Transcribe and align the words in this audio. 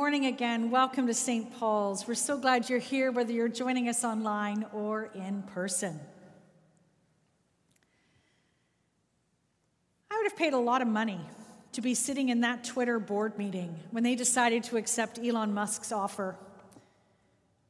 morning 0.00 0.24
again. 0.24 0.70
Welcome 0.70 1.06
to 1.08 1.12
St. 1.12 1.54
Paul's. 1.58 2.08
We're 2.08 2.14
so 2.14 2.38
glad 2.38 2.70
you're 2.70 2.78
here, 2.78 3.12
whether 3.12 3.32
you're 3.32 3.50
joining 3.50 3.86
us 3.86 4.02
online 4.02 4.64
or 4.72 5.10
in 5.14 5.42
person. 5.42 6.00
I 10.10 10.16
would 10.16 10.24
have 10.24 10.38
paid 10.38 10.54
a 10.54 10.58
lot 10.58 10.80
of 10.80 10.88
money 10.88 11.20
to 11.72 11.82
be 11.82 11.92
sitting 11.92 12.30
in 12.30 12.40
that 12.40 12.64
Twitter 12.64 12.98
board 12.98 13.36
meeting 13.36 13.78
when 13.90 14.02
they 14.02 14.14
decided 14.14 14.64
to 14.64 14.78
accept 14.78 15.18
Elon 15.18 15.52
Musk's 15.52 15.92
offer. 15.92 16.34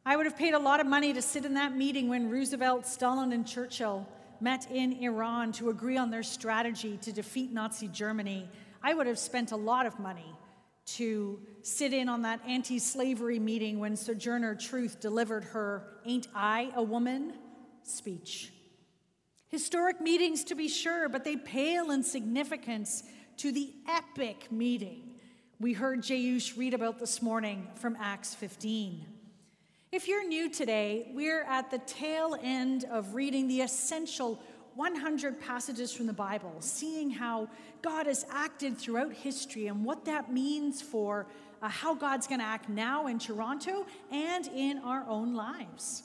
I 0.07 0.17
would 0.17 0.27
have 0.27 0.39
paid 0.39 0.55
a 0.55 0.59
lot 0.61 0.79
of 0.79 0.87
money 0.87 1.13
to 1.13 1.21
sit 1.21 1.45
in 1.45 1.55
that 1.55 1.77
meeting 1.77 2.09
when 2.09 2.31
Roosevelt, 2.31 2.87
Stalin, 2.87 3.33
and 3.33 3.45
Churchill 3.45 4.07
met 4.41 4.71
in 4.71 4.93
Iran 5.03 5.51
to 5.55 5.69
agree 5.69 5.97
on 5.97 6.13
their 6.13 6.23
strategy 6.23 6.97
to 7.03 7.13
defeat 7.13 7.53
Nazi 7.53 7.89
Germany. 7.89 8.49
I 8.85 8.95
would 8.95 9.09
have 9.09 9.19
spent 9.19 9.51
a 9.51 9.57
lot 9.57 9.85
of 9.85 9.99
money 9.99 10.33
to 10.97 11.41
sit 11.63 11.93
in 11.93 12.09
on 12.09 12.23
that 12.23 12.41
anti 12.47 12.79
slavery 12.79 13.39
meeting 13.39 13.79
when 13.79 13.97
Sojourner 13.97 14.55
Truth 14.55 15.01
delivered 15.01 15.45
her 15.45 15.85
Ain't 16.05 16.29
I 16.35 16.73
a 16.75 16.83
Woman 16.83 17.35
speech. 17.83 18.53
Historic 19.49 20.01
meetings, 20.01 20.45
to 20.45 20.55
be 20.55 20.69
sure, 20.69 21.09
but 21.09 21.25
they 21.25 21.37
pale 21.37 21.91
in 21.91 22.03
significance 22.03 23.03
to 23.39 23.51
the 23.51 23.73
epic 23.89 24.51
meeting 24.53 25.11
we 25.61 25.75
heard 25.75 26.01
Jayush 26.01 26.57
read 26.57 26.73
about 26.73 26.99
this 26.99 27.21
morning 27.21 27.69
from 27.75 27.95
Acts 28.01 28.35
15. 28.35 29.05
If 29.93 30.09
you're 30.09 30.27
new 30.27 30.49
today, 30.49 31.11
we're 31.13 31.43
at 31.43 31.71
the 31.71 31.81
tail 31.81 32.35
end 32.43 32.87
of 32.91 33.15
reading 33.15 33.47
the 33.47 33.61
essential 33.61 34.43
100 34.77 35.41
passages 35.41 35.93
from 35.93 36.07
the 36.07 36.13
Bible, 36.13 36.55
seeing 36.61 37.11
how 37.11 37.49
God 37.83 38.07
has 38.07 38.25
acted 38.31 38.77
throughout 38.77 39.13
history 39.13 39.67
and 39.67 39.85
what 39.85 40.05
that 40.05 40.33
means 40.33 40.81
for 40.83 41.27
uh, 41.63 41.69
how 41.69 41.95
God's 41.95 42.27
going 42.27 42.41
to 42.41 42.47
act 42.47 42.69
now 42.69 43.07
in 43.07 43.19
Toronto 43.19 43.87
and 44.11 44.47
in 44.49 44.79
our 44.79 45.05
own 45.09 45.35
lives. 45.35 46.05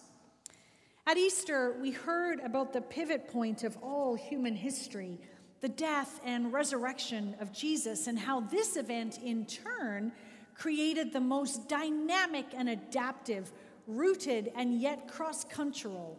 At 1.07 1.17
Easter, 1.17 1.75
we 1.81 1.91
heard 1.91 2.39
about 2.39 2.73
the 2.73 2.81
pivot 2.81 3.27
point 3.27 3.63
of 3.63 3.77
all 3.81 4.15
human 4.15 4.55
history, 4.55 5.19
the 5.61 5.69
death 5.69 6.19
and 6.25 6.51
resurrection 6.51 7.35
of 7.39 7.53
Jesus, 7.53 8.07
and 8.07 8.17
how 8.17 8.39
this 8.41 8.75
event 8.75 9.19
in 9.23 9.45
turn 9.45 10.11
created 10.55 11.13
the 11.13 11.19
most 11.19 11.69
dynamic 11.69 12.45
and 12.55 12.69
adaptive, 12.69 13.51
rooted 13.87 14.51
and 14.55 14.81
yet 14.81 15.07
cross 15.07 15.43
cultural 15.43 16.17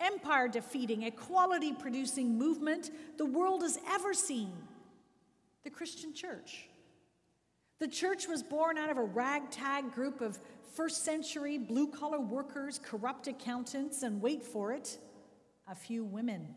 empire 0.00 0.48
defeating, 0.48 1.02
equality 1.02 1.72
producing 1.72 2.38
movement 2.38 2.90
the 3.16 3.26
world 3.26 3.62
has 3.62 3.78
ever 3.88 4.14
seen 4.14 4.52
the 5.64 5.70
Christian 5.70 6.14
church. 6.14 6.68
The 7.78 7.88
church 7.88 8.26
was 8.26 8.42
born 8.42 8.78
out 8.78 8.90
of 8.90 8.96
a 8.96 9.04
ragtag 9.04 9.92
group 9.92 10.20
of 10.20 10.38
first 10.74 11.04
century 11.04 11.58
blue 11.58 11.88
collar 11.88 12.20
workers, 12.20 12.80
corrupt 12.82 13.26
accountants, 13.26 14.02
and 14.02 14.20
wait 14.20 14.42
for 14.42 14.72
it, 14.72 14.98
a 15.68 15.74
few 15.74 16.04
women. 16.04 16.54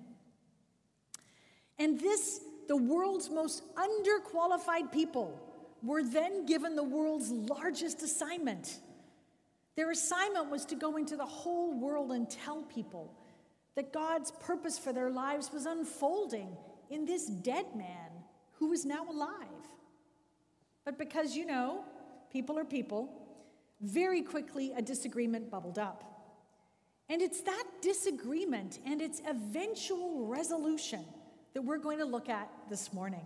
And 1.77 1.99
this, 1.99 2.41
the 2.67 2.77
world's 2.77 3.29
most 3.29 3.63
underqualified 3.75 4.91
people, 4.91 5.39
were 5.83 6.03
then 6.03 6.45
given 6.45 6.75
the 6.75 6.83
world's 6.83 7.31
largest 7.31 8.03
assignment. 8.03 8.79
Their 9.75 9.91
assignment 9.91 10.51
was 10.51 10.65
to 10.65 10.75
go 10.75 10.97
into 10.97 11.15
the 11.15 11.25
whole 11.25 11.73
world 11.73 12.11
and 12.11 12.29
tell 12.29 12.61
people 12.63 13.11
that 13.75 13.93
God's 13.93 14.31
purpose 14.31 14.77
for 14.77 14.93
their 14.93 15.09
lives 15.09 15.51
was 15.53 15.65
unfolding 15.65 16.55
in 16.89 17.05
this 17.05 17.25
dead 17.25 17.65
man 17.75 18.09
who 18.53 18.73
is 18.73 18.85
now 18.85 19.09
alive. 19.09 19.47
But 20.83 20.97
because, 20.97 21.35
you 21.35 21.45
know, 21.45 21.85
people 22.31 22.57
are 22.59 22.65
people, 22.65 23.09
very 23.81 24.21
quickly 24.21 24.73
a 24.75 24.81
disagreement 24.81 25.49
bubbled 25.49 25.79
up. 25.79 26.03
And 27.09 27.21
it's 27.21 27.41
that 27.41 27.63
disagreement 27.81 28.79
and 28.85 29.01
its 29.01 29.21
eventual 29.27 30.25
resolution 30.27 31.03
that 31.53 31.61
we're 31.61 31.77
going 31.77 31.99
to 31.99 32.05
look 32.05 32.29
at 32.29 32.49
this 32.69 32.93
morning. 32.93 33.25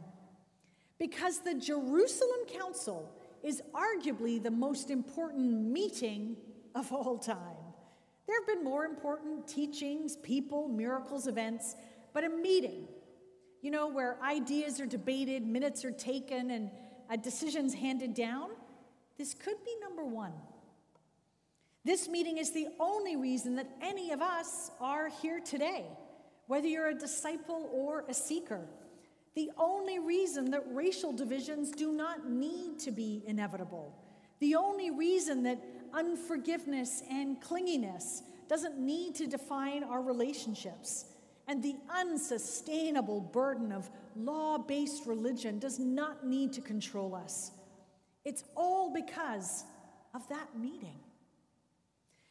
Because 0.97 1.39
the 1.39 1.53
Jerusalem 1.53 2.45
Council 2.47 3.11
is 3.43 3.61
arguably 3.73 4.41
the 4.41 4.51
most 4.51 4.89
important 4.89 5.71
meeting 5.71 6.37
of 6.73 6.91
all 6.91 7.17
time. 7.17 7.54
There 8.27 8.35
have 8.39 8.47
been 8.47 8.63
more 8.63 8.85
important 8.85 9.47
teachings, 9.47 10.15
people, 10.17 10.67
miracles, 10.67 11.27
events, 11.27 11.75
but 12.13 12.23
a 12.23 12.29
meeting, 12.29 12.87
you 13.61 13.71
know, 13.71 13.87
where 13.87 14.17
ideas 14.23 14.79
are 14.79 14.85
debated, 14.85 15.45
minutes 15.45 15.85
are 15.85 15.91
taken, 15.91 16.51
and 16.51 16.71
decision's 17.21 17.73
handed 17.73 18.13
down, 18.13 18.49
this 19.17 19.33
could 19.33 19.63
be 19.63 19.75
number 19.81 20.03
one. 20.03 20.33
This 21.83 22.07
meeting 22.07 22.37
is 22.37 22.51
the 22.51 22.67
only 22.79 23.15
reason 23.15 23.55
that 23.57 23.69
any 23.81 24.11
of 24.11 24.21
us 24.21 24.71
are 24.81 25.07
here 25.21 25.39
today, 25.39 25.85
whether 26.47 26.67
you're 26.67 26.89
a 26.89 26.95
disciple 26.95 27.69
or 27.71 28.05
a 28.09 28.13
seeker. 28.13 28.61
The 29.35 29.51
only 29.57 29.99
reason 29.99 30.51
that 30.51 30.63
racial 30.71 31.13
divisions 31.13 31.71
do 31.71 31.91
not 31.91 32.29
need 32.29 32.79
to 32.79 32.91
be 32.91 33.21
inevitable. 33.27 33.93
The 34.39 34.55
only 34.55 34.89
reason 34.89 35.43
that 35.43 35.61
unforgiveness 35.95 37.01
and 37.09 37.41
clinginess 37.41 38.21
doesn't 38.47 38.77
need 38.77 39.15
to 39.15 39.27
define 39.27 39.83
our 39.83 40.01
relationships. 40.01 41.05
And 41.47 41.63
the 41.63 41.75
unsustainable 41.89 43.21
burden 43.21 43.71
of 43.71 43.89
law 44.15 44.57
based 44.57 45.05
religion 45.05 45.59
does 45.59 45.79
not 45.79 46.25
need 46.25 46.53
to 46.53 46.61
control 46.61 47.15
us. 47.15 47.51
It's 48.23 48.43
all 48.55 48.91
because 48.93 49.63
of 50.13 50.27
that 50.29 50.57
meeting. 50.57 50.99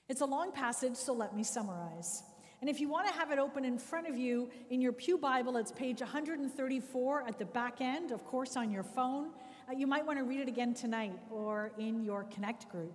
It's 0.09 0.21
a 0.21 0.27
long 0.27 0.53
passage, 0.53 0.97
so 0.97 1.13
let 1.13 1.35
me 1.35 1.45
summarize. 1.45 2.23
And 2.61 2.69
if 2.69 2.81
you 2.81 2.89
want 2.89 3.07
to 3.09 3.15
have 3.15 3.31
it 3.31 3.39
open 3.39 3.65
in 3.65 3.79
front 3.79 4.09
of 4.09 4.17
you 4.17 4.51
in 4.71 4.81
your 4.81 4.93
Pew 4.93 5.19
Bible, 5.19 5.57
it's 5.57 5.73
page 5.73 6.01
134 6.01 7.29
at 7.29 7.39
the 7.39 7.45
back 7.45 7.81
end, 7.81 8.11
of 8.11 8.25
course, 8.25 8.57
on 8.57 8.71
your 8.71 8.83
phone. 8.83 9.31
Uh, 9.69 9.73
you 9.73 9.87
might 9.87 10.05
want 10.05 10.19
to 10.19 10.25
read 10.25 10.41
it 10.41 10.49
again 10.49 10.75
tonight 10.75 11.13
or 11.31 11.73
in 11.79 12.03
your 12.03 12.25
Connect 12.25 12.69
group. 12.71 12.93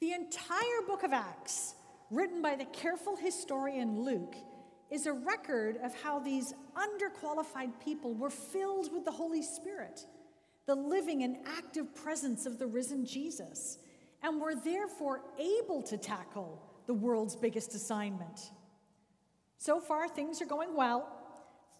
The 0.00 0.12
entire 0.12 0.82
book 0.86 1.02
of 1.02 1.12
Acts, 1.12 1.74
written 2.10 2.42
by 2.42 2.56
the 2.56 2.64
careful 2.66 3.16
historian 3.16 4.00
Luke, 4.00 4.34
is 4.90 5.06
a 5.06 5.12
record 5.12 5.78
of 5.82 5.94
how 6.02 6.18
these 6.18 6.52
underqualified 6.76 7.72
people 7.82 8.14
were 8.14 8.30
filled 8.30 8.92
with 8.92 9.04
the 9.04 9.10
Holy 9.10 9.42
Spirit, 9.42 10.04
the 10.66 10.74
living 10.74 11.22
and 11.22 11.36
active 11.46 11.94
presence 11.94 12.44
of 12.44 12.58
the 12.58 12.66
risen 12.66 13.06
Jesus, 13.06 13.78
and 14.22 14.40
were 14.40 14.54
therefore 14.54 15.20
able 15.38 15.82
to 15.82 15.96
tackle 15.96 16.60
the 16.86 16.94
world's 16.94 17.36
biggest 17.36 17.74
assignment. 17.74 18.50
So 19.58 19.80
far, 19.80 20.08
things 20.08 20.42
are 20.42 20.46
going 20.46 20.74
well. 20.76 21.08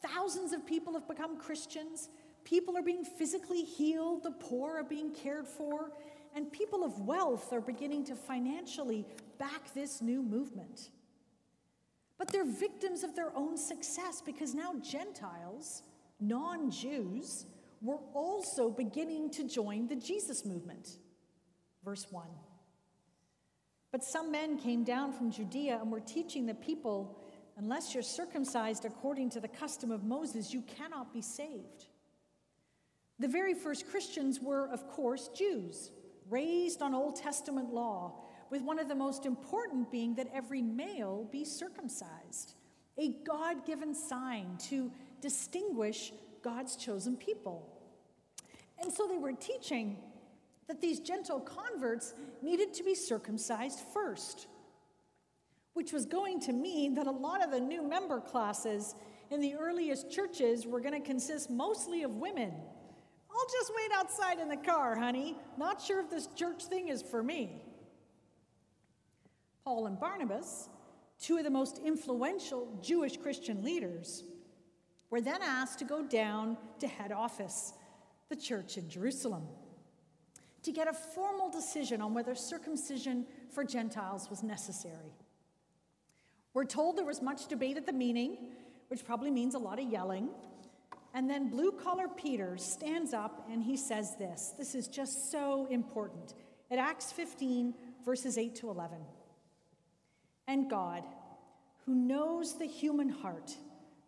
Thousands 0.03 0.53
of 0.53 0.67
people 0.67 0.95
have 0.95 1.09
become 1.09 1.39
Christians. 1.39 2.09
People 2.45 2.77
are 2.77 2.83
being 2.83 3.05
physically 3.05 3.63
healed. 3.63 4.23
The 4.23 4.31
poor 4.31 4.79
are 4.79 4.85
being 4.85 5.13
cared 5.13 5.47
for 5.47 5.91
and 6.35 6.53
people 6.53 6.85
of 6.85 7.01
wealth 7.01 7.53
are 7.53 7.61
beginning 7.61 8.05
to 8.07 8.17
financially 8.17 9.07
back 9.39 9.73
this 9.75 10.03
new 10.03 10.23
movement. 10.23 10.91
But 12.19 12.31
they're 12.31 12.45
victims 12.45 13.05
of 13.05 13.15
their 13.15 13.37
own 13.37 13.57
success 13.57 14.23
because 14.25 14.55
now 14.55 14.75
Gentiles, 14.83 15.83
non 16.21 16.71
Jews, 16.71 17.47
were 17.81 17.99
also 18.15 18.71
beginning 18.71 19.31
to 19.31 19.45
join 19.45 19.87
the 19.87 19.97
Jesus 19.97 20.45
movement. 20.45 20.99
Verse 21.85 22.07
1. 22.11 22.27
But 23.93 24.03
some 24.03 24.33
men 24.33 24.59
came 24.59 24.83
down 24.83 25.13
from 25.13 25.31
Judea 25.31 25.79
and 25.81 25.91
were 25.91 26.01
teaching 26.01 26.47
the 26.47 26.55
people 26.55 27.21
unless 27.57 27.95
you're 27.95 28.03
circumcised 28.03 28.85
according 28.85 29.31
to 29.31 29.41
the 29.41 29.49
custom 29.49 29.93
of 29.93 30.03
Moses, 30.03 30.53
you 30.53 30.63
cannot 30.63 31.13
be 31.13 31.23
saved. 31.23 31.87
The 33.21 33.29
very 33.29 33.55
first 33.55 33.89
Christians 33.89 34.41
were, 34.41 34.69
of 34.69 34.89
course, 34.89 35.29
Jews 35.29 35.93
raised 36.31 36.83
on 36.83 36.95
Old 36.95 37.17
Testament 37.17 37.73
law, 37.73 38.15
with 38.51 38.63
one 38.63 38.79
of 38.79 38.89
the 38.89 38.95
most 38.95 39.27
important 39.27 39.91
being 39.91 40.15
that 40.15 40.29
every 40.33 40.63
male 40.63 41.29
be 41.33 41.45
circumcised, 41.45 42.55
a 42.99 43.09
God 43.27 43.67
given 43.67 43.95
sign 43.95 44.57
to 44.69 44.93
distinguish 45.21 46.13
God's 46.43 46.77
chosen 46.77 47.17
people. 47.17 47.69
And 48.81 48.93
so 48.93 49.07
they 49.07 49.19
were 49.19 49.33
teaching 49.33 49.99
that 50.69 50.81
these 50.81 51.01
Gentile 51.01 51.41
converts 51.41 52.15
needed 52.43 52.75
to 52.75 52.85
be 52.85 52.95
circumcised 52.95 53.81
first, 53.93 54.47
which 55.73 55.93
was 55.93 56.07
going 56.07 56.41
to 56.41 56.53
mean 56.53 56.95
that 56.95 57.07
a 57.07 57.11
lot 57.11 57.43
of 57.43 57.51
the 57.51 57.61
new 57.61 57.83
member 57.83 58.21
classes 58.21 58.95
in 59.31 59.41
the 59.41 59.55
earliest 59.55 60.11
churches 60.11 60.67
were 60.67 60.81
going 60.81 60.95
to 60.95 61.07
consist 61.07 61.51
mostly 61.51 62.03
of 62.03 62.17
women 62.17 62.53
I'll 63.45 63.51
just 63.51 63.73
wait 63.77 63.91
outside 63.95 64.39
in 64.39 64.49
the 64.49 64.57
car, 64.57 64.97
honey. 64.97 65.37
Not 65.59 65.79
sure 65.79 66.01
if 66.01 66.09
this 66.09 66.29
church 66.35 66.65
thing 66.65 66.89
is 66.89 67.03
for 67.03 67.23
me. 67.23 67.61
Paul 69.67 69.87
and 69.87 70.01
Barnabas, 70.01 70.71
two 71.21 71.37
of 71.37 71.45
the 71.45 71.51
most 71.51 71.79
influential 71.85 72.79
Jewish 72.83 73.19
Christian 73.19 73.63
leaders, 73.63 74.25
were 75.11 75.21
then 75.21 75.43
asked 75.43 75.79
to 75.81 75.85
go 75.85 76.03
down 76.03 76.57
to 76.79 76.87
head 76.87 77.13
office, 77.13 77.75
the 78.31 78.37
church 78.37 78.79
in 78.79 78.89
Jerusalem. 78.89 79.47
to 80.65 80.73
get 80.73 80.89
a 80.89 80.93
formal 80.93 81.51
decision 81.51 82.01
on 82.01 82.15
whether 82.15 82.35
circumcision 82.35 83.27
for 83.51 83.65
Gentiles 83.65 84.29
was 84.31 84.43
necessary. 84.43 85.13
We're 86.55 86.65
told 86.65 86.97
there 86.97 87.05
was 87.05 87.21
much 87.21 87.47
debate 87.49 87.77
at 87.77 87.87
the 87.87 87.93
meeting, 87.93 88.39
which 88.89 89.05
probably 89.05 89.31
means 89.31 89.55
a 89.55 89.59
lot 89.59 89.79
of 89.79 89.91
yelling. 89.91 90.31
And 91.15 91.31
then 91.31 91.49
blue 91.49 91.71
collar 91.71 92.09
Peter 92.09 92.57
stands 92.57 93.15
up 93.15 93.49
and 93.51 93.63
he 93.63 93.77
says 93.77 94.17
this. 94.17 94.53
This 94.59 94.75
is 94.75 94.89
just 94.89 95.31
so 95.31 95.67
important. 95.71 96.35
At 96.73 96.79
Acts 96.79 97.13
15, 97.13 97.73
verses 98.05 98.37
8 98.37 98.57
to 98.57 98.71
11. 98.71 98.99
And 100.49 100.69
God, 100.69 101.05
who 101.87 101.95
knows 101.95 102.59
the 102.59 102.67
human 102.67 103.09
heart, 103.09 103.57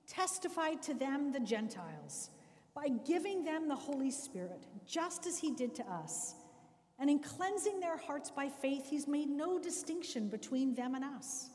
testified 0.08 0.82
to 0.82 0.94
them, 0.94 1.32
the 1.32 1.40
Gentiles, 1.40 2.30
by 2.74 2.88
giving 3.06 3.44
them 3.44 3.68
the 3.68 3.76
Holy 3.76 4.10
Spirit, 4.10 4.66
just 4.84 5.26
as 5.26 5.38
he 5.38 5.52
did 5.52 5.76
to 5.76 5.86
us. 5.88 6.34
And 6.98 7.08
in 7.08 7.20
cleansing 7.20 7.78
their 7.78 7.96
hearts 7.96 8.30
by 8.30 8.48
faith, 8.48 8.88
he's 8.88 9.06
made 9.06 9.28
no 9.28 9.58
distinction 9.58 10.28
between 10.28 10.74
them 10.74 10.94
and 10.94 11.04
us. 11.04 11.50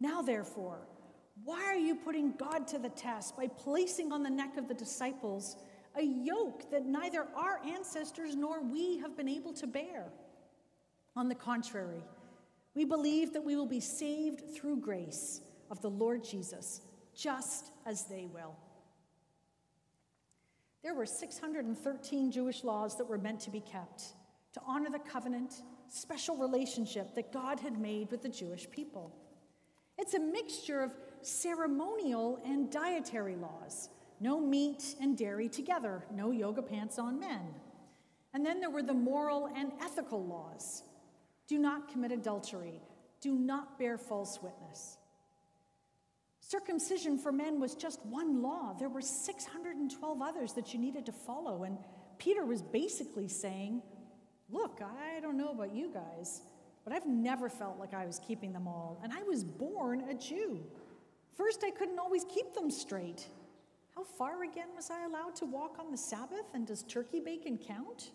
Now, 0.00 0.22
therefore, 0.22 0.86
why 1.44 1.62
are 1.64 1.76
you 1.76 1.94
putting 1.94 2.32
God 2.32 2.68
to 2.68 2.78
the 2.78 2.88
test 2.88 3.36
by 3.36 3.48
placing 3.48 4.12
on 4.12 4.22
the 4.22 4.30
neck 4.30 4.56
of 4.56 4.68
the 4.68 4.74
disciples 4.74 5.56
a 5.96 6.02
yoke 6.02 6.70
that 6.70 6.86
neither 6.86 7.26
our 7.36 7.60
ancestors 7.66 8.34
nor 8.34 8.62
we 8.62 8.98
have 8.98 9.16
been 9.16 9.28
able 9.28 9.52
to 9.54 9.66
bear? 9.66 10.06
On 11.16 11.28
the 11.28 11.34
contrary, 11.34 12.02
we 12.74 12.84
believe 12.84 13.32
that 13.32 13.44
we 13.44 13.56
will 13.56 13.66
be 13.66 13.80
saved 13.80 14.54
through 14.54 14.76
grace 14.76 15.40
of 15.70 15.80
the 15.82 15.90
Lord 15.90 16.24
Jesus, 16.24 16.80
just 17.14 17.72
as 17.86 18.04
they 18.04 18.26
will. 18.32 18.56
There 20.82 20.94
were 20.94 21.06
613 21.06 22.32
Jewish 22.32 22.64
laws 22.64 22.96
that 22.96 23.08
were 23.08 23.18
meant 23.18 23.40
to 23.40 23.50
be 23.50 23.60
kept 23.60 24.14
to 24.54 24.60
honor 24.66 24.90
the 24.90 24.98
covenant, 24.98 25.62
special 25.88 26.36
relationship 26.36 27.14
that 27.14 27.32
God 27.32 27.60
had 27.60 27.78
made 27.78 28.10
with 28.10 28.22
the 28.22 28.28
Jewish 28.28 28.68
people. 28.70 29.14
It's 29.98 30.14
a 30.14 30.20
mixture 30.20 30.82
of 30.82 30.92
ceremonial 31.26 32.40
and 32.44 32.70
dietary 32.70 33.36
laws 33.36 33.88
no 34.22 34.40
meat 34.40 34.94
and 35.00 35.18
dairy 35.18 35.48
together, 35.48 36.04
no 36.14 36.30
yoga 36.30 36.62
pants 36.62 36.96
on 36.96 37.18
men. 37.18 37.40
And 38.32 38.46
then 38.46 38.60
there 38.60 38.70
were 38.70 38.82
the 38.82 38.94
moral 38.94 39.50
and 39.54 39.72
ethical 39.82 40.24
laws 40.24 40.84
do 41.48 41.58
not 41.58 41.90
commit 41.90 42.12
adultery, 42.12 42.80
do 43.20 43.34
not 43.34 43.78
bear 43.78 43.98
false 43.98 44.38
witness. 44.40 44.96
Circumcision 46.40 47.18
for 47.18 47.32
men 47.32 47.60
was 47.60 47.74
just 47.74 48.04
one 48.06 48.42
law. 48.42 48.74
There 48.78 48.88
were 48.88 49.00
612 49.00 50.22
others 50.22 50.52
that 50.52 50.72
you 50.72 50.78
needed 50.78 51.04
to 51.06 51.12
follow. 51.12 51.64
And 51.64 51.76
Peter 52.18 52.44
was 52.44 52.62
basically 52.62 53.28
saying, 53.28 53.82
Look, 54.50 54.80
I 54.82 55.18
don't 55.20 55.36
know 55.36 55.50
about 55.50 55.74
you 55.74 55.90
guys, 55.92 56.42
but 56.84 56.92
I've 56.92 57.06
never 57.06 57.48
felt 57.48 57.78
like 57.78 57.94
I 57.94 58.06
was 58.06 58.20
keeping 58.26 58.52
them 58.52 58.68
all. 58.68 59.00
And 59.02 59.12
I 59.12 59.22
was 59.22 59.42
born 59.42 60.02
a 60.08 60.14
Jew. 60.14 60.60
First, 61.36 61.64
I 61.64 61.70
couldn't 61.70 61.98
always 61.98 62.24
keep 62.24 62.54
them 62.54 62.70
straight. 62.70 63.26
How 63.94 64.04
far 64.04 64.42
again 64.42 64.68
was 64.74 64.90
I 64.90 65.04
allowed 65.04 65.34
to 65.36 65.46
walk 65.46 65.78
on 65.78 65.90
the 65.90 65.96
Sabbath? 65.96 66.46
And 66.54 66.66
does 66.66 66.82
turkey 66.82 67.20
bacon 67.20 67.58
count? 67.58 68.10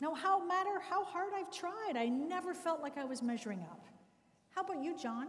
No 0.00 0.14
how 0.14 0.44
matter 0.44 0.80
how 0.80 1.04
hard 1.04 1.32
I've 1.34 1.50
tried, 1.50 1.92
I 1.96 2.06
never 2.06 2.54
felt 2.54 2.82
like 2.82 2.98
I 2.98 3.04
was 3.04 3.22
measuring 3.22 3.60
up. 3.60 3.86
How 4.54 4.62
about 4.62 4.82
you, 4.82 4.98
John? 4.98 5.28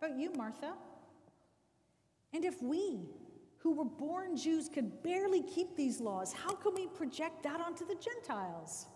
How 0.00 0.08
about 0.08 0.18
you, 0.18 0.32
Martha? 0.32 0.72
And 2.32 2.44
if 2.44 2.62
we, 2.62 3.08
who 3.58 3.72
were 3.72 3.84
born 3.84 4.36
Jews, 4.36 4.68
could 4.68 5.02
barely 5.02 5.42
keep 5.42 5.76
these 5.76 6.00
laws, 6.00 6.32
how 6.32 6.54
can 6.54 6.74
we 6.74 6.88
project 6.88 7.42
that 7.42 7.60
onto 7.60 7.86
the 7.86 7.94
Gentiles? 7.94 8.86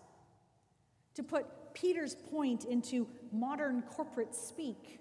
To 1.14 1.22
put 1.22 1.46
Peter's 1.74 2.14
point 2.14 2.64
into 2.64 3.06
modern 3.32 3.82
corporate 3.82 4.34
speak, 4.34 5.00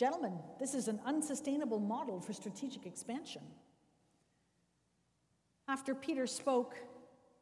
gentlemen, 0.00 0.32
this 0.58 0.72
is 0.72 0.88
an 0.88 0.98
unsustainable 1.04 1.78
model 1.78 2.22
for 2.22 2.32
strategic 2.32 2.86
expansion. 2.86 3.42
After 5.68 5.94
Peter 5.94 6.26
spoke, 6.26 6.74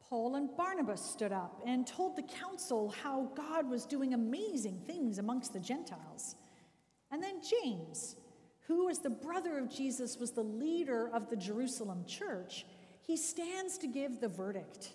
Paul 0.01 0.35
and 0.35 0.49
Barnabas 0.57 1.01
stood 1.01 1.31
up 1.31 1.61
and 1.65 1.87
told 1.87 2.17
the 2.17 2.23
council 2.23 2.93
how 3.01 3.31
God 3.33 3.69
was 3.69 3.85
doing 3.85 4.13
amazing 4.13 4.81
things 4.85 5.19
amongst 5.19 5.53
the 5.53 5.59
Gentiles. 5.61 6.35
And 7.11 7.23
then 7.23 7.35
James, 7.63 8.17
who, 8.67 8.89
as 8.89 8.99
the 8.99 9.09
brother 9.09 9.57
of 9.57 9.73
Jesus, 9.73 10.17
was 10.17 10.31
the 10.31 10.43
leader 10.43 11.09
of 11.13 11.29
the 11.29 11.37
Jerusalem 11.37 12.03
church, 12.05 12.65
he 13.01 13.15
stands 13.15 13.77
to 13.77 13.87
give 13.87 14.19
the 14.19 14.27
verdict. 14.27 14.89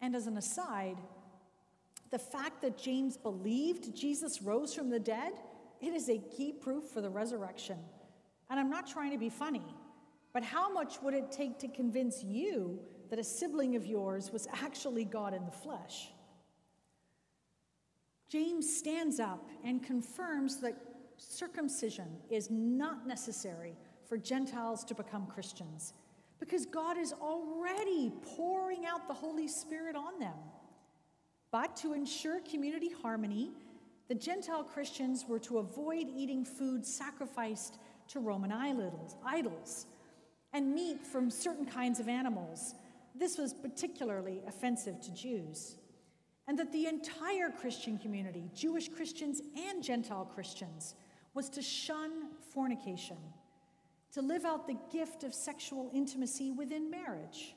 And 0.00 0.14
as 0.14 0.28
an 0.28 0.36
aside, 0.36 0.98
the 2.12 2.20
fact 2.20 2.62
that 2.62 2.78
James 2.78 3.16
believed 3.16 3.96
Jesus 3.96 4.42
rose 4.42 4.72
from 4.74 4.90
the 4.90 5.00
dead, 5.00 5.32
it 5.80 5.92
is 5.92 6.08
a 6.08 6.18
key 6.18 6.52
proof 6.52 6.84
for 6.84 7.00
the 7.00 7.10
resurrection. 7.10 7.78
And 8.50 8.58
I'm 8.58 8.70
not 8.70 8.86
trying 8.86 9.12
to 9.12 9.18
be 9.18 9.28
funny, 9.28 9.64
but 10.32 10.42
how 10.42 10.72
much 10.72 11.02
would 11.02 11.14
it 11.14 11.30
take 11.30 11.58
to 11.58 11.68
convince 11.68 12.22
you 12.22 12.80
that 13.10 13.18
a 13.18 13.24
sibling 13.24 13.76
of 13.76 13.86
yours 13.86 14.30
was 14.32 14.46
actually 14.52 15.04
God 15.04 15.34
in 15.34 15.44
the 15.44 15.52
flesh. 15.52 16.10
James 18.28 18.76
stands 18.76 19.18
up 19.18 19.48
and 19.64 19.82
confirms 19.82 20.60
that 20.60 20.76
circumcision 21.16 22.08
is 22.30 22.50
not 22.50 23.06
necessary 23.06 23.76
for 24.06 24.18
Gentiles 24.18 24.84
to 24.84 24.94
become 24.94 25.26
Christians 25.26 25.94
because 26.38 26.66
God 26.66 26.98
is 26.98 27.12
already 27.12 28.12
pouring 28.36 28.86
out 28.86 29.08
the 29.08 29.14
Holy 29.14 29.48
Spirit 29.48 29.96
on 29.96 30.18
them. 30.20 30.36
But 31.50 31.76
to 31.78 31.94
ensure 31.94 32.40
community 32.40 32.90
harmony, 33.02 33.52
the 34.08 34.14
Gentile 34.14 34.64
Christians 34.64 35.26
were 35.28 35.38
to 35.40 35.58
avoid 35.58 36.08
eating 36.14 36.44
food 36.44 36.84
sacrificed 36.84 37.78
to 38.08 38.20
Roman 38.20 38.52
idols, 38.52 39.86
and 40.52 40.74
meat 40.74 41.06
from 41.06 41.30
certain 41.30 41.66
kinds 41.66 42.00
of 42.00 42.08
animals 42.08 42.74
this 43.18 43.36
was 43.36 43.52
particularly 43.52 44.40
offensive 44.46 45.00
to 45.02 45.12
Jews. 45.12 45.76
And 46.46 46.58
that 46.58 46.72
the 46.72 46.86
entire 46.86 47.50
Christian 47.50 47.98
community, 47.98 48.48
Jewish 48.54 48.88
Christians 48.88 49.42
and 49.56 49.82
Gentile 49.82 50.30
Christians, 50.34 50.94
was 51.34 51.50
to 51.50 51.62
shun 51.62 52.28
fornication, 52.54 53.18
to 54.12 54.22
live 54.22 54.46
out 54.46 54.66
the 54.66 54.78
gift 54.90 55.24
of 55.24 55.34
sexual 55.34 55.90
intimacy 55.92 56.50
within 56.50 56.90
marriage 56.90 57.54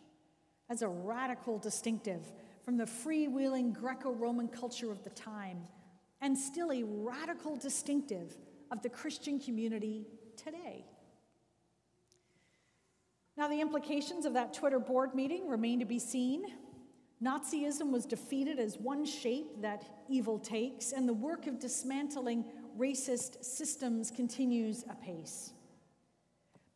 as 0.69 0.81
a 0.81 0.87
radical 0.89 1.57
distinctive 1.57 2.31
from 2.65 2.75
the 2.75 2.83
freewheeling 2.83 3.73
Greco 3.73 4.11
Roman 4.11 4.49
culture 4.49 4.91
of 4.91 5.03
the 5.03 5.09
time, 5.11 5.61
and 6.21 6.37
still 6.37 6.71
a 6.71 6.83
radical 6.83 7.55
distinctive 7.55 8.37
of 8.71 8.81
the 8.81 8.89
Christian 8.89 9.39
community 9.39 10.05
today. 10.37 10.85
Now, 13.37 13.47
the 13.47 13.59
implications 13.59 14.25
of 14.25 14.33
that 14.33 14.53
Twitter 14.53 14.79
board 14.79 15.15
meeting 15.15 15.47
remain 15.47 15.79
to 15.79 15.85
be 15.85 15.99
seen. 15.99 16.43
Nazism 17.23 17.91
was 17.91 18.05
defeated 18.05 18.59
as 18.59 18.77
one 18.77 19.05
shape 19.05 19.61
that 19.61 19.83
evil 20.09 20.37
takes, 20.39 20.91
and 20.91 21.07
the 21.07 21.13
work 21.13 21.47
of 21.47 21.59
dismantling 21.59 22.45
racist 22.77 23.43
systems 23.43 24.11
continues 24.11 24.83
apace. 24.89 25.53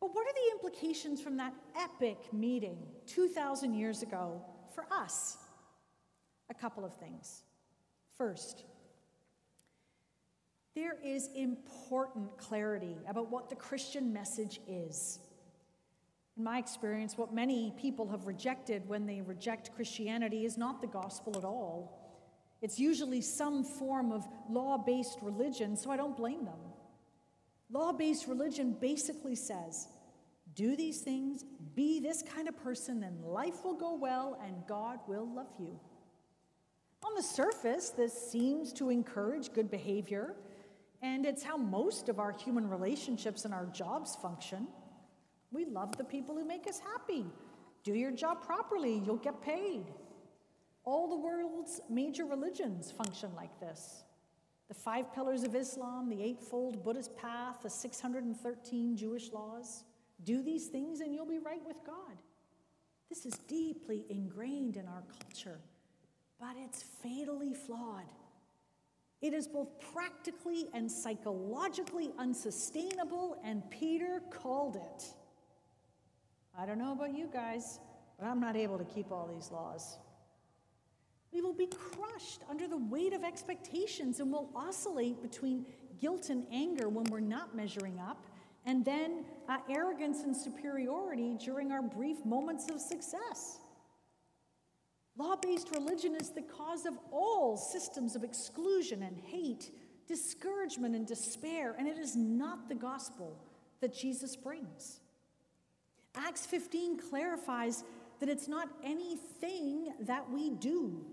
But 0.00 0.14
what 0.14 0.26
are 0.26 0.34
the 0.34 0.52
implications 0.52 1.20
from 1.20 1.36
that 1.38 1.54
epic 1.76 2.32
meeting 2.32 2.78
2,000 3.06 3.74
years 3.74 4.02
ago 4.02 4.42
for 4.74 4.86
us? 4.90 5.38
A 6.50 6.54
couple 6.54 6.84
of 6.84 6.94
things. 6.94 7.42
First, 8.16 8.64
there 10.76 10.98
is 11.02 11.30
important 11.34 12.36
clarity 12.36 12.98
about 13.08 13.30
what 13.30 13.48
the 13.48 13.56
Christian 13.56 14.12
message 14.12 14.60
is. 14.68 15.18
In 16.36 16.44
my 16.44 16.58
experience, 16.58 17.16
what 17.16 17.32
many 17.32 17.72
people 17.80 18.06
have 18.10 18.26
rejected 18.26 18.86
when 18.86 19.06
they 19.06 19.22
reject 19.22 19.74
Christianity 19.74 20.44
is 20.44 20.58
not 20.58 20.82
the 20.82 20.86
gospel 20.86 21.34
at 21.38 21.44
all. 21.44 21.98
It's 22.60 22.78
usually 22.78 23.22
some 23.22 23.64
form 23.64 24.12
of 24.12 24.28
law 24.50 24.76
based 24.76 25.18
religion, 25.22 25.78
so 25.78 25.90
I 25.90 25.96
don't 25.96 26.14
blame 26.14 26.44
them. 26.44 26.60
Law 27.70 27.92
based 27.92 28.28
religion 28.28 28.76
basically 28.78 29.34
says 29.34 29.88
do 30.54 30.76
these 30.76 31.00
things, 31.00 31.44
be 31.74 32.00
this 32.00 32.22
kind 32.22 32.48
of 32.48 32.56
person, 32.62 33.00
then 33.00 33.18
life 33.22 33.64
will 33.64 33.74
go 33.74 33.94
well 33.94 34.38
and 34.44 34.54
God 34.68 34.98
will 35.08 35.28
love 35.34 35.52
you. 35.58 35.80
On 37.02 37.14
the 37.14 37.22
surface, 37.22 37.90
this 37.90 38.12
seems 38.30 38.72
to 38.74 38.90
encourage 38.90 39.52
good 39.52 39.70
behavior, 39.70 40.34
and 41.02 41.26
it's 41.26 41.42
how 41.42 41.56
most 41.56 42.08
of 42.08 42.18
our 42.18 42.32
human 42.32 42.68
relationships 42.68 43.44
and 43.44 43.52
our 43.52 43.66
jobs 43.66 44.16
function. 44.16 44.66
We 45.52 45.64
love 45.64 45.96
the 45.96 46.04
people 46.04 46.34
who 46.36 46.44
make 46.44 46.66
us 46.66 46.78
happy. 46.78 47.26
Do 47.84 47.94
your 47.94 48.10
job 48.10 48.42
properly, 48.42 49.02
you'll 49.04 49.16
get 49.16 49.40
paid. 49.42 49.84
All 50.84 51.08
the 51.08 51.16
world's 51.16 51.80
major 51.90 52.24
religions 52.24 52.90
function 52.90 53.30
like 53.34 53.58
this 53.60 54.04
the 54.68 54.74
five 54.74 55.14
pillars 55.14 55.44
of 55.44 55.54
Islam, 55.54 56.08
the 56.08 56.20
eightfold 56.22 56.82
Buddhist 56.82 57.16
path, 57.16 57.58
the 57.62 57.70
613 57.70 58.96
Jewish 58.96 59.30
laws. 59.32 59.84
Do 60.24 60.42
these 60.42 60.66
things 60.66 61.00
and 61.00 61.14
you'll 61.14 61.26
be 61.26 61.38
right 61.38 61.64
with 61.64 61.76
God. 61.86 62.16
This 63.08 63.26
is 63.26 63.34
deeply 63.46 64.04
ingrained 64.08 64.76
in 64.76 64.88
our 64.88 65.04
culture. 65.20 65.60
but 66.40 66.56
it's 66.58 66.82
fatally 66.82 67.54
flawed. 67.54 68.04
It 69.22 69.32
is 69.32 69.48
both 69.48 69.68
practically 69.92 70.66
and 70.74 70.90
psychologically 70.90 72.12
unsustainable, 72.18 73.36
and 73.42 73.68
Peter 73.70 74.22
called 74.30 74.76
it. 74.76 75.04
I 76.58 76.66
don't 76.66 76.78
know 76.78 76.92
about 76.92 77.16
you 77.16 77.28
guys, 77.32 77.80
but 78.18 78.26
I'm 78.26 78.40
not 78.40 78.56
able 78.56 78.78
to 78.78 78.84
keep 78.84 79.10
all 79.10 79.26
these 79.26 79.50
laws. 79.50 79.96
We 81.32 81.40
will 81.42 81.52
be 81.52 81.66
crushed 81.66 82.42
under 82.48 82.68
the 82.68 82.78
weight 82.78 83.12
of 83.12 83.24
expectations 83.24 84.20
and 84.20 84.32
will 84.32 84.50
oscillate 84.54 85.20
between 85.22 85.66
guilt 86.00 86.30
and 86.30 86.46
anger 86.52 86.88
when 86.88 87.04
we're 87.10 87.20
not 87.20 87.54
measuring 87.56 87.98
up, 87.98 88.24
and 88.64 88.84
then 88.84 89.24
uh, 89.48 89.58
arrogance 89.70 90.22
and 90.24 90.36
superiority 90.36 91.36
during 91.42 91.72
our 91.72 91.82
brief 91.82 92.24
moments 92.24 92.70
of 92.70 92.80
success. 92.80 93.60
Law 95.18 95.36
based 95.36 95.70
religion 95.74 96.14
is 96.14 96.30
the 96.30 96.42
cause 96.42 96.84
of 96.84 96.94
all 97.10 97.56
systems 97.56 98.14
of 98.14 98.22
exclusion 98.22 99.02
and 99.02 99.16
hate, 99.16 99.70
discouragement 100.06 100.94
and 100.94 101.06
despair, 101.06 101.74
and 101.78 101.88
it 101.88 101.98
is 101.98 102.14
not 102.14 102.68
the 102.68 102.74
gospel 102.74 103.36
that 103.80 103.94
Jesus 103.94 104.36
brings. 104.36 105.00
Acts 106.14 106.46
15 106.46 106.98
clarifies 106.98 107.84
that 108.20 108.28
it's 108.28 108.48
not 108.48 108.68
anything 108.84 109.92
that 110.00 110.30
we 110.30 110.50
do, 110.50 111.04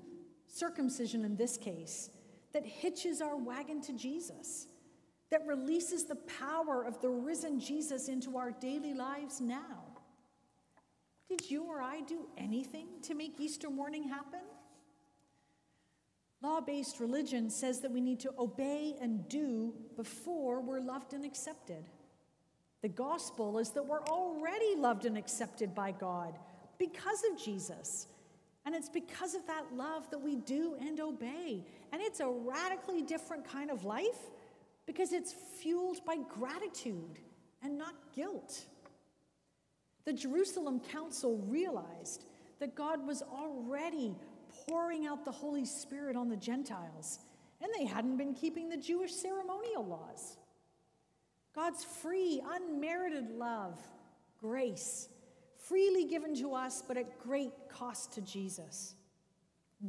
circumcision 0.48 1.26
in 1.26 1.36
this 1.36 1.58
case, 1.58 2.10
that 2.54 2.66
hitches 2.66 3.22
our 3.22 3.36
wagon 3.36 3.82
to 3.82 3.94
Jesus, 3.94 4.68
that 5.30 5.46
releases 5.48 6.06
the 6.06 6.16
power 6.16 6.84
of 6.84 7.02
the 7.02 7.10
risen 7.10 7.60
Jesus 7.60 8.08
into 8.08 8.38
our 8.38 8.52
daily 8.52 8.94
lives 8.94 9.42
now. 9.42 9.83
Did 11.30 11.50
you 11.50 11.64
or 11.64 11.82
I 11.82 12.02
do 12.02 12.28
anything 12.38 12.88
to 13.04 13.16
make 13.16 13.40
Easter 13.40 13.70
morning 13.70 14.08
happen? 14.08 14.42
Law 16.42 16.60
based 16.60 17.00
religion 17.00 17.50
says 17.50 17.80
that 17.80 17.92
we 17.92 18.02
need 18.02 18.20
to 18.20 18.34
obey 18.38 18.96
and 19.02 19.28
do 19.30 19.74
before 19.96 20.60
we're 20.60 20.82
loved 20.82 21.14
and 21.14 21.24
accepted. 21.24 21.86
The 22.82 22.90
gospel 22.90 23.60
is 23.60 23.70
that 23.72 23.86
we're 23.86 24.04
already 24.04 24.76
loved 24.76 25.06
and 25.06 25.18
accepted 25.18 25.74
by 25.74 25.92
God 25.92 26.38
because 26.78 27.24
of 27.32 27.42
Jesus. 27.42 28.08
And 28.66 28.76
it's 28.76 28.90
because 28.90 29.36
of 29.36 29.48
that 29.48 29.74
love 29.74 30.10
that 30.12 30.20
we 30.20 30.36
do 30.36 30.76
and 30.82 31.00
obey. 31.00 31.66
And 31.94 32.02
it's 32.02 32.20
a 32.20 32.28
radically 32.28 33.02
different 33.02 33.46
kind 33.46 33.72
of 33.72 33.86
life 33.86 34.20
because 34.86 35.14
it's 35.14 35.34
fueled 35.62 36.04
by 36.06 36.18
gratitude 36.30 37.20
and 37.62 37.78
not 37.78 37.94
guilt. 38.14 38.66
The 40.06 40.14
Jerusalem 40.14 40.80
Council 40.80 41.38
realized 41.48 42.26
that 42.60 42.76
God 42.76 43.06
was 43.06 43.22
already 43.22 44.16
pouring 44.68 45.06
out 45.06 45.26
the 45.26 45.32
Holy 45.32 45.66
Spirit 45.66 46.16
on 46.16 46.30
the 46.30 46.36
Gentiles, 46.36 47.20
and 47.62 47.72
they 47.78 47.86
hadn't 47.86 48.18
been 48.18 48.34
keeping 48.34 48.70
the 48.70 48.78
Jewish 48.78 49.14
ceremonial 49.14 49.86
laws. 49.86 50.38
God's 51.56 51.84
free, 51.84 52.42
unmerited 52.52 53.30
love, 53.32 53.80
grace, 54.40 55.08
freely 55.58 56.06
given 56.06 56.36
to 56.38 56.54
us, 56.54 56.84
but 56.86 56.98
at 56.98 57.20
great 57.20 57.52
cost 57.70 58.12
to 58.14 58.22
Jesus. 58.22 58.96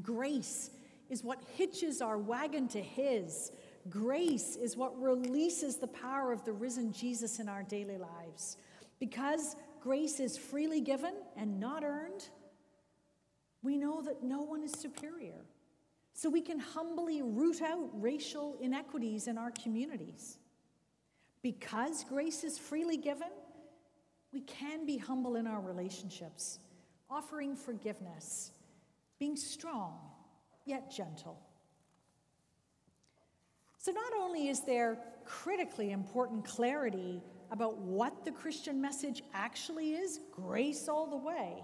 Grace 0.02 0.70
is 1.10 1.24
what 1.24 1.42
hitches 1.56 2.00
our 2.00 2.18
wagon 2.18 2.68
to 2.68 2.80
His. 2.80 3.52
Grace 3.88 4.56
is 4.56 4.76
what 4.76 5.00
releases 5.00 5.76
the 5.76 5.86
power 5.86 6.32
of 6.32 6.44
the 6.44 6.52
risen 6.52 6.92
Jesus 6.92 7.38
in 7.38 7.48
our 7.48 7.62
daily 7.62 7.98
lives. 7.98 8.56
Because 9.00 9.56
grace 9.84 10.18
is 10.18 10.38
freely 10.38 10.80
given 10.80 11.12
and 11.36 11.60
not 11.60 11.84
earned, 11.84 12.26
we 13.62 13.76
know 13.76 14.00
that 14.00 14.22
no 14.22 14.40
one 14.40 14.62
is 14.62 14.72
superior. 14.72 15.44
So 16.14 16.30
we 16.30 16.40
can 16.40 16.58
humbly 16.58 17.20
root 17.20 17.60
out 17.60 17.90
racial 17.92 18.56
inequities 18.62 19.28
in 19.28 19.36
our 19.36 19.50
communities. 19.50 20.38
Because 21.42 22.02
grace 22.04 22.44
is 22.44 22.56
freely 22.56 22.96
given, 22.96 23.28
we 24.32 24.40
can 24.40 24.86
be 24.86 24.96
humble 24.96 25.36
in 25.36 25.46
our 25.46 25.60
relationships, 25.60 26.60
offering 27.10 27.54
forgiveness, 27.54 28.52
being 29.18 29.36
strong, 29.36 29.98
yet 30.64 30.90
gentle. 30.90 31.38
So, 33.76 33.92
not 33.92 34.14
only 34.18 34.48
is 34.48 34.60
there 34.60 34.96
critically 35.26 35.90
important 35.90 36.46
clarity 36.46 37.20
about 37.54 37.78
what 37.78 38.24
the 38.24 38.32
Christian 38.32 38.80
message 38.80 39.22
actually 39.32 39.92
is 39.92 40.18
grace 40.32 40.88
all 40.88 41.06
the 41.06 41.16
way. 41.16 41.62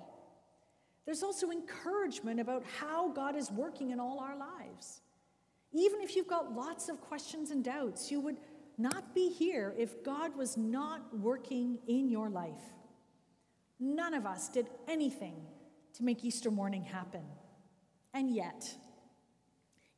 There's 1.05 1.25
also 1.25 1.51
encouragement 1.51 2.39
about 2.39 2.63
how 2.79 3.09
God 3.11 3.35
is 3.35 3.51
working 3.51 3.91
in 3.91 3.99
all 3.99 4.21
our 4.21 4.39
lives. 4.39 5.01
Even 5.73 6.01
if 6.01 6.15
you've 6.15 6.29
got 6.29 6.55
lots 6.55 6.89
of 6.89 7.01
questions 7.01 7.51
and 7.51 7.65
doubts, 7.65 8.09
you 8.09 8.21
would 8.21 8.37
not 8.79 9.13
be 9.17 9.31
here 9.31 9.75
if 9.77 10.05
God 10.05 10.37
was 10.37 10.57
not 10.57 11.19
working 11.19 11.81
in 11.89 12.09
your 12.09 12.31
life. 12.31 12.63
None 13.81 14.15
of 14.15 14.27
us 14.27 14.49
did 14.49 14.69
anything 14.87 15.35
to 15.95 16.05
make 16.05 16.25
Easter 16.25 16.53
morning 16.53 16.85
happen. 16.85 17.25
And 18.15 18.33
yet, 18.33 18.73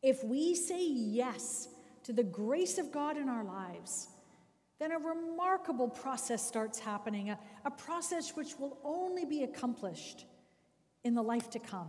if 0.03 0.25
we 0.25 0.55
say 0.55 0.87
yes 0.87 1.69
to 2.05 2.15
the 2.15 2.25
grace 2.25 2.79
of 2.79 2.91
God 2.91 3.19
in 3.19 3.29
our 3.29 3.45
lives, 3.45 4.09
then 4.83 4.91
a 4.91 4.99
remarkable 4.99 5.89
process 5.89 6.45
starts 6.45 6.81
happening, 6.81 7.31
a, 7.31 7.39
a 7.65 7.71
process 7.71 8.35
which 8.35 8.59
will 8.59 8.79
only 8.83 9.25
be 9.25 9.45
accomplished 9.45 10.25
in 11.05 11.15
the 11.15 11.23
life 11.23 11.49
to 11.51 11.61
come. 11.61 11.87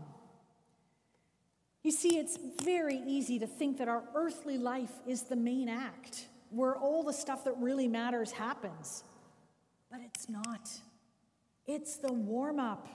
You 1.82 1.92
see, 1.92 2.18
it's 2.18 2.38
very 2.64 2.98
easy 2.98 3.40
to 3.40 3.48
think 3.48 3.80
that 3.80 3.88
our 3.88 4.04
earthly 4.14 4.60
life 4.60 4.92
is 5.08 5.24
the 5.24 5.36
main 5.36 5.70
act, 5.70 6.28
where 6.52 6.76
all 6.76 7.02
the 7.02 7.14
stuff 7.14 7.44
that 7.46 7.58
really 7.58 7.88
matters 7.88 8.32
happens. 8.32 9.04
But 9.90 10.02
it's 10.06 10.30
not. 10.30 10.70
It's 11.66 11.96
the 11.96 12.14
warm 12.14 12.60
up. 12.60 12.88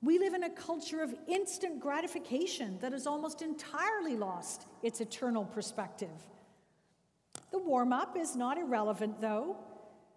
We 0.00 0.18
live 0.18 0.32
in 0.32 0.44
a 0.44 0.50
culture 0.50 1.02
of 1.02 1.14
instant 1.28 1.78
gratification 1.78 2.78
that 2.80 2.92
has 2.92 3.06
almost 3.06 3.42
entirely 3.42 4.16
lost 4.16 4.66
its 4.82 5.02
eternal 5.02 5.44
perspective. 5.44 6.08
The 7.50 7.58
warm 7.58 7.92
up 7.92 8.16
is 8.16 8.36
not 8.36 8.58
irrelevant, 8.58 9.20
though, 9.20 9.56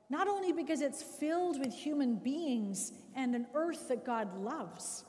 not 0.09 0.27
only 0.27 0.51
because 0.51 0.81
it's 0.81 1.01
filled 1.01 1.59
with 1.59 1.73
human 1.73 2.15
beings 2.15 2.91
and 3.15 3.33
an 3.33 3.47
earth 3.53 3.88
that 3.88 4.05
God 4.05 4.38
loves, 4.38 5.05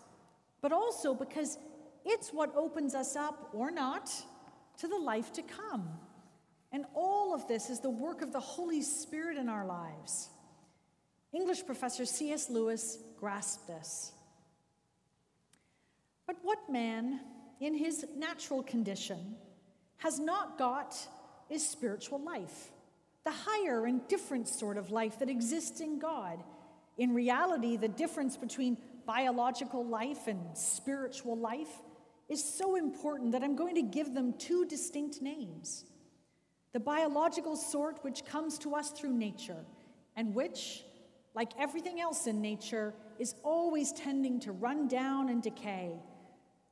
but 0.60 0.72
also 0.72 1.14
because 1.14 1.58
it's 2.04 2.32
what 2.32 2.54
opens 2.56 2.94
us 2.94 3.16
up, 3.16 3.50
or 3.52 3.70
not, 3.70 4.10
to 4.78 4.88
the 4.88 4.96
life 4.96 5.32
to 5.32 5.42
come. 5.42 5.88
And 6.72 6.84
all 6.94 7.34
of 7.34 7.46
this 7.48 7.68
is 7.68 7.80
the 7.80 7.90
work 7.90 8.22
of 8.22 8.32
the 8.32 8.40
Holy 8.40 8.82
Spirit 8.82 9.36
in 9.36 9.48
our 9.48 9.66
lives. 9.66 10.30
English 11.32 11.64
professor 11.66 12.04
C.S. 12.04 12.50
Lewis 12.50 12.98
grasped 13.18 13.66
this. 13.66 14.12
But 16.26 16.36
what 16.42 16.58
man, 16.70 17.20
in 17.60 17.74
his 17.74 18.04
natural 18.16 18.62
condition, 18.62 19.36
has 19.98 20.18
not 20.18 20.58
got 20.58 20.96
is 21.52 21.68
spiritual 21.68 22.20
life, 22.20 22.72
the 23.24 23.30
higher 23.30 23.86
and 23.86 24.06
different 24.08 24.48
sort 24.48 24.76
of 24.76 24.90
life 24.90 25.18
that 25.18 25.28
exists 25.28 25.80
in 25.80 25.98
God. 25.98 26.42
In 26.98 27.14
reality, 27.14 27.76
the 27.76 27.88
difference 27.88 28.36
between 28.36 28.78
biological 29.06 29.84
life 29.84 30.26
and 30.26 30.40
spiritual 30.54 31.36
life 31.36 31.82
is 32.28 32.42
so 32.42 32.76
important 32.76 33.32
that 33.32 33.42
I'm 33.42 33.56
going 33.56 33.74
to 33.74 33.82
give 33.82 34.14
them 34.14 34.34
two 34.38 34.64
distinct 34.64 35.20
names. 35.20 35.84
The 36.72 36.80
biological 36.80 37.56
sort, 37.56 38.02
which 38.02 38.24
comes 38.24 38.58
to 38.60 38.74
us 38.74 38.90
through 38.90 39.12
nature, 39.12 39.64
and 40.16 40.34
which, 40.34 40.84
like 41.34 41.52
everything 41.58 42.00
else 42.00 42.26
in 42.26 42.40
nature, 42.40 42.94
is 43.18 43.34
always 43.42 43.92
tending 43.92 44.40
to 44.40 44.52
run 44.52 44.88
down 44.88 45.28
and 45.28 45.42
decay, 45.42 45.92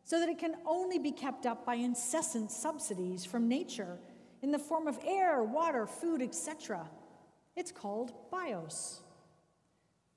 so 0.05 0.19
that 0.19 0.29
it 0.29 0.39
can 0.39 0.55
only 0.67 0.99
be 0.99 1.13
kept 1.13 1.45
up 1.45 1.67
by 1.67 1.75
incessant 1.75 2.51
subsidies 2.51 3.25
from 3.27 3.47
nature 3.47 3.99
in 4.43 4.51
the 4.51 4.59
form 4.59 4.87
of 4.87 4.99
air, 5.07 5.43
water, 5.43 5.87
food, 5.87 6.23
etc. 6.23 6.89
It's 7.57 7.73
called 7.73 8.13
bios. 8.31 9.01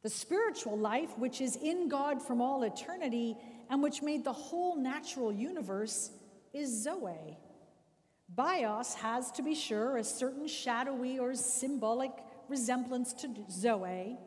The 0.02 0.10
spiritual 0.10 0.78
life, 0.78 1.18
which 1.18 1.42
is 1.42 1.56
in 1.56 1.88
God 1.88 2.22
from 2.22 2.42
all 2.42 2.64
eternity 2.64 3.38
and 3.70 3.82
which 3.82 4.02
made 4.02 4.24
the 4.24 4.34
whole 4.34 4.76
natural 4.76 5.32
universe, 5.32 6.12
is 6.54 6.84
Zoe. 6.84 7.38
Bios 8.30 8.96
has, 8.96 9.32
to 9.32 9.44
be 9.44 9.56
sure, 9.56 9.98
a 9.98 10.04
certain 10.04 10.48
shadowy 10.48 11.20
or 11.20 11.36
symbolic 11.36 12.12
resemblance 12.50 13.14
to 13.14 13.30
Zoe, 13.50 14.18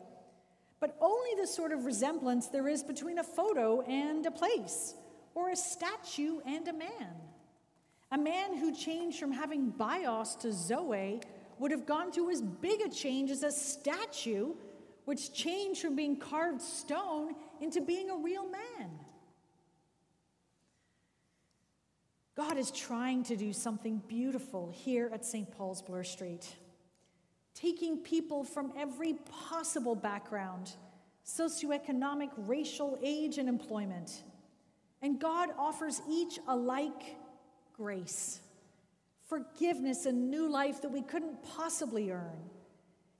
but 0.80 0.96
only 1.00 1.30
the 1.40 1.46
sort 1.46 1.72
of 1.72 1.84
resemblance 1.84 2.48
there 2.48 2.68
is 2.68 2.82
between 2.82 3.18
a 3.18 3.24
photo 3.24 3.80
and 3.82 4.24
a 4.26 4.30
place, 4.30 4.94
or 5.34 5.50
a 5.50 5.56
statue 5.56 6.40
and 6.46 6.68
a 6.68 6.72
man. 6.72 7.14
A 8.12 8.18
man 8.18 8.56
who 8.56 8.74
changed 8.74 9.18
from 9.18 9.32
having 9.32 9.70
bios 9.70 10.34
to 10.36 10.52
Zoe 10.52 11.20
would 11.58 11.70
have 11.70 11.86
gone 11.86 12.12
through 12.12 12.30
as 12.30 12.42
big 12.42 12.80
a 12.80 12.88
change 12.88 13.30
as 13.30 13.42
a 13.42 13.50
statue, 13.50 14.54
which 15.04 15.32
changed 15.32 15.80
from 15.80 15.96
being 15.96 16.16
carved 16.16 16.60
stone 16.60 17.34
into 17.60 17.80
being 17.80 18.10
a 18.10 18.16
real 18.16 18.48
man. 18.48 18.90
God 22.36 22.58
is 22.58 22.70
trying 22.70 23.24
to 23.24 23.36
do 23.36 23.52
something 23.52 24.02
beautiful 24.06 24.70
here 24.70 25.10
at 25.12 25.24
St. 25.24 25.50
Paul's 25.50 25.80
Bloor 25.80 26.04
Street, 26.04 26.46
taking 27.54 27.98
people 27.98 28.44
from 28.44 28.72
every 28.76 29.14
possible 29.48 29.94
background 29.94 30.72
socioeconomic, 31.26 32.30
racial, 32.36 32.96
age, 33.02 33.38
and 33.38 33.48
employment. 33.48 34.22
And 35.02 35.20
God 35.20 35.48
offers 35.58 36.00
each 36.08 36.38
alike 36.46 37.16
grace, 37.76 38.40
forgiveness, 39.28 40.06
and 40.06 40.30
new 40.30 40.48
life 40.48 40.82
that 40.82 40.90
we 40.90 41.02
couldn't 41.02 41.42
possibly 41.42 42.10
earn. 42.10 42.50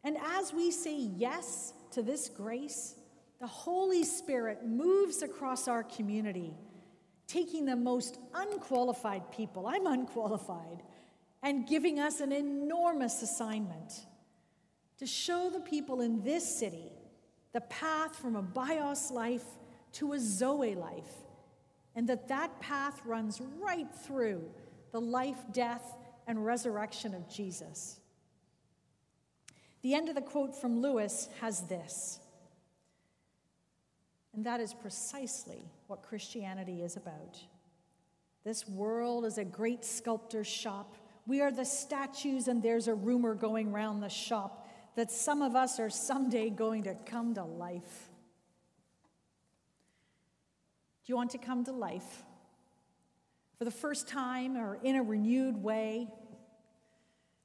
And 0.05 0.17
as 0.39 0.53
we 0.53 0.71
say 0.71 0.97
yes 0.97 1.73
to 1.93 2.03
this 2.03 2.29
grace, 2.29 2.95
the 3.41 3.47
Holy 3.47 4.05
Spirit 4.05 4.67
moves 4.67 5.23
across 5.23 5.69
our 5.69 5.83
community, 5.83 6.55
taking 7.27 7.67
the 7.67 7.77
most 7.77 8.19
unqualified 8.35 9.31
people, 9.31 9.67
I'm 9.67 9.87
unqualified, 9.87 10.83
and 11.43 11.67
giving 11.67 12.01
us 12.01 12.21
an 12.21 12.33
enormous 12.33 13.23
assignment 13.23 14.07
to 14.99 15.07
show 15.07 15.51
the 15.51 15.61
people 15.61 16.01
in 16.01 16.23
this 16.23 16.59
city 16.59 16.91
the 17.53 17.61
path 17.63 18.15
from 18.17 18.37
a 18.37 18.43
bios 18.43 19.11
life 19.11 19.45
to 19.91 20.13
a 20.13 20.21
Zoe 20.21 20.75
life, 20.75 21.11
and 21.97 22.07
that 22.09 22.29
that 22.29 22.61
path 22.61 23.01
runs 23.05 23.41
right 23.59 23.89
through 24.07 24.45
the 24.93 25.01
life, 25.01 25.39
death, 25.53 25.97
and 26.27 26.45
resurrection 26.45 27.15
of 27.15 27.29
Jesus. 27.29 27.99
The 29.83 29.95
end 29.95 30.09
of 30.09 30.15
the 30.15 30.21
quote 30.21 30.55
from 30.55 30.81
Lewis 30.81 31.29
has 31.41 31.63
this, 31.63 32.21
and 34.35 34.45
that 34.45 34.61
is 34.61 34.75
precisely 34.75 35.65
what 35.87 36.03
Christianity 36.03 36.83
is 36.83 36.97
about. 36.97 37.39
This 38.45 38.69
world 38.69 39.25
is 39.25 39.39
a 39.39 39.45
great 39.45 39.85
sculptor's 39.85 40.47
shop. 40.47 40.95
We 41.27 41.41
are 41.41 41.51
the 41.51 41.65
statues, 41.65 42.47
and 42.47 42.63
there's 42.63 42.89
a 42.89 42.95
rumor 42.95 43.35
going 43.35 43.73
round 43.73 44.03
the 44.03 44.09
shop 44.09 44.69
that 44.97 45.11
some 45.11 45.43
of 45.43 45.57
us 45.57 45.81
are 45.81 45.91
someday 45.91 46.51
going 46.51 46.85
to 46.85 46.95
come 47.07 47.35
to 47.35 47.45
life. 47.45 48.11
Do 51.07 51.13
you 51.13 51.17
want 51.17 51.31
to 51.31 51.39
come 51.39 51.63
to 51.65 51.73
life? 51.73 52.25
For 53.59 53.65
the 53.65 53.71
first 53.71 54.09
time 54.09 54.57
or 54.57 54.81
in 54.83 54.97
a 54.97 55.03
renewed 55.05 55.57
way? 55.57 56.09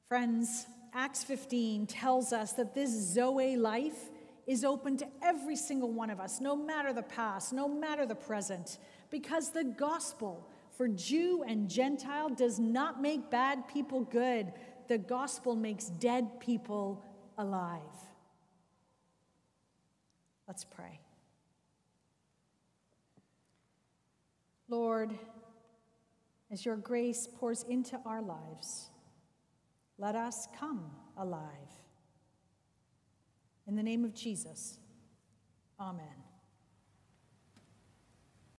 Friends, 0.08 0.66
Acts 0.96 1.24
15 1.24 1.86
tells 1.86 2.34
us 2.34 2.54
that 2.54 2.74
this 2.74 2.90
Zoe 2.90 3.56
life 3.56 4.10
is 4.48 4.66
open 4.66 4.98
to 4.98 5.08
every 5.22 5.56
single 5.56 5.92
one 5.92 6.10
of 6.10 6.20
us, 6.20 6.42
no 6.42 6.56
matter 6.56 6.92
the 6.92 7.04
past, 7.04 7.54
no 7.54 7.68
matter 7.68 8.08
the 8.08 8.16
present, 8.16 8.80
because 9.12 9.52
the 9.52 9.64
gospel 9.64 10.50
for 10.76 10.88
Jew 10.88 11.44
and 11.48 11.70
Gentile 11.70 12.30
does 12.30 12.58
not 12.58 13.00
make 13.00 13.30
bad 13.30 13.68
people 13.68 14.02
good. 14.02 14.52
The 14.88 14.98
gospel 14.98 15.56
makes 15.56 15.86
dead 15.86 16.40
people 16.40 17.06
alive. 17.38 17.82
Let's 20.48 20.66
pray. 20.66 21.00
Lord, 24.72 25.14
as 26.50 26.66
your 26.66 26.78
grace 26.78 27.28
pours 27.36 27.64
into 27.64 28.00
our 28.06 28.22
lives, 28.22 28.90
let 29.98 30.16
us 30.16 30.48
come 30.58 30.90
alive. 31.18 31.44
In 33.68 33.76
the 33.76 33.84
name 33.84 34.06
of 34.06 34.16
Jesus, 34.16 34.80
amen. 35.78 36.31